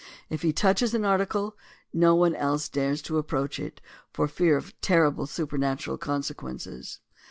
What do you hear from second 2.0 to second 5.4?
one else dares to approach it, for fear of terrible